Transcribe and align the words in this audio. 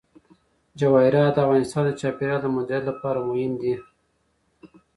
جواهرات 0.79 1.31
د 1.35 1.37
افغانستان 1.45 1.83
د 1.87 1.91
چاپیریال 2.01 2.39
د 2.43 2.47
مدیریت 2.55 2.83
لپاره 2.89 3.25
مهم 3.29 3.53
دي. 3.61 3.73